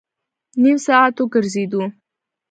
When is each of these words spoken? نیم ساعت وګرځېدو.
نیم 0.61 0.77
ساعت 0.85 1.15
وګرځېدو. 1.19 1.83